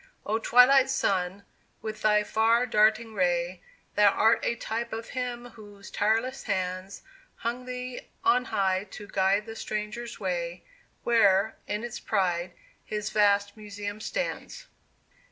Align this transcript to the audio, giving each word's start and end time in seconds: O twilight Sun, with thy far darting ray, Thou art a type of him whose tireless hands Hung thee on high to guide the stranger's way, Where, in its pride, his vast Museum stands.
O 0.25 0.39
twilight 0.39 0.89
Sun, 0.89 1.45
with 1.83 2.01
thy 2.01 2.23
far 2.23 2.65
darting 2.65 3.13
ray, 3.13 3.61
Thou 3.95 4.07
art 4.09 4.43
a 4.43 4.55
type 4.55 4.91
of 4.91 5.09
him 5.09 5.49
whose 5.51 5.91
tireless 5.91 6.45
hands 6.45 7.03
Hung 7.35 7.65
thee 7.65 8.07
on 8.23 8.45
high 8.45 8.85
to 8.89 9.05
guide 9.05 9.45
the 9.45 9.55
stranger's 9.55 10.19
way, 10.19 10.63
Where, 11.03 11.55
in 11.67 11.83
its 11.83 11.99
pride, 11.99 12.53
his 12.83 13.11
vast 13.11 13.55
Museum 13.55 13.99
stands. 14.01 14.65